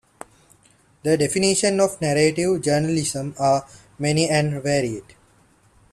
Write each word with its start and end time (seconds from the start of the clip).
The 1.03 1.15
definitions 1.15 1.79
of 1.79 2.01
narrative 2.01 2.63
journalism 2.63 3.35
are 3.37 3.67
many 3.99 4.27
and 4.27 4.63
varied. 4.63 5.15